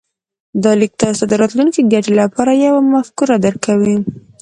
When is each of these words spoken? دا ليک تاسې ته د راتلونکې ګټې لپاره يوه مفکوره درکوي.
دا 0.63 0.71
ليک 0.79 0.93
تاسې 1.01 1.17
ته 1.19 1.25
د 1.29 1.33
راتلونکې 1.41 1.89
ګټې 1.93 2.11
لپاره 2.21 2.51
يوه 2.65 2.81
مفکوره 2.93 3.35
درکوي. 3.45 3.97